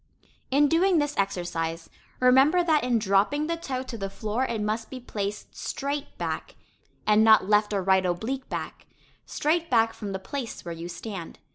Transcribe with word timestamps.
In 0.49 0.67
doing 0.67 0.97
this 0.97 1.15
exercise, 1.15 1.87
remember 2.19 2.63
that 2.63 2.83
in 2.83 2.97
dropping 2.97 3.45
the 3.45 3.55
toe 3.55 3.83
to 3.83 3.99
the 3.99 4.09
floor 4.09 4.45
it 4.45 4.59
must 4.59 4.89
be 4.89 4.99
placed 4.99 5.55
straight 5.55 6.17
back, 6.17 6.55
and 7.05 7.23
not 7.23 7.47
left 7.47 7.71
or 7.71 7.83
right 7.83 8.03
oblique 8.03 8.49
back; 8.49 8.87
straight 9.27 9.69
back 9.69 9.93
from 9.93 10.11
the 10.11 10.17
"place" 10.17 10.65
where 10.65 10.73
you 10.73 10.89
stand. 10.89 11.37